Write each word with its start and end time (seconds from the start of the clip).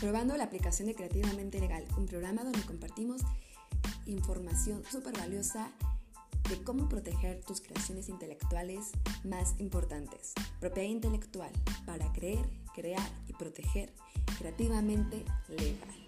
probando 0.00 0.34
la 0.38 0.44
aplicación 0.44 0.88
de 0.88 0.94
Creativamente 0.94 1.60
Legal, 1.60 1.84
un 1.98 2.06
programa 2.06 2.42
donde 2.42 2.62
compartimos 2.62 3.20
información 4.06 4.82
súper 4.90 5.16
valiosa 5.16 5.70
de 6.48 6.62
cómo 6.64 6.88
proteger 6.88 7.42
tus 7.44 7.60
creaciones 7.60 8.08
intelectuales 8.08 8.92
más 9.24 9.54
importantes. 9.58 10.32
Propiedad 10.58 10.88
intelectual 10.88 11.50
para 11.84 12.10
creer, 12.12 12.48
crear 12.74 13.08
y 13.28 13.34
proteger 13.34 13.92
creativamente 14.38 15.22
legal. 15.48 15.99